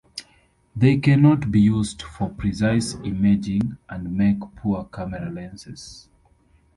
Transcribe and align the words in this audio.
They 0.75 0.97
cannot 0.97 1.51
be 1.51 1.61
used 1.61 2.01
for 2.01 2.29
precise 2.31 2.95
imaging 3.03 3.77
and 3.87 4.11
make 4.17 4.39
poor 4.55 4.89
camera 4.91 5.29
lenses. 5.29 6.09